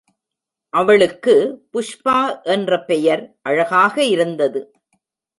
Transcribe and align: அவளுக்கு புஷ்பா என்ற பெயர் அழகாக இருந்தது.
அவளுக்கு 0.73 1.33
புஷ்பா 1.73 2.15
என்ற 2.43 2.79
பெயர் 2.83 3.23
அழகாக 3.41 4.03
இருந்தது. 4.03 4.61